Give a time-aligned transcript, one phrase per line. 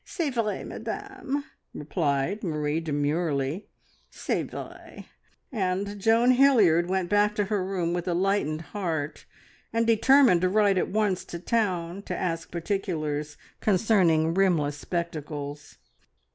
[0.03, 1.43] "C'est vrai, Madame,"
[1.75, 3.67] replied Marie demurely,
[4.09, 5.05] "C'est vrai,"
[5.51, 9.27] and Joan Hilliard went back to her room with a lightened heart,
[9.71, 15.77] and determined to write at once to town to ask particulars concerning rimless spectacles.